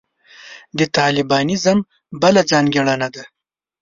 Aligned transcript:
د 0.77 0.79
طالبانیزم 0.97 1.77
بله 2.21 2.41
ځانګړنه 2.51 3.07
ده. 3.15 3.23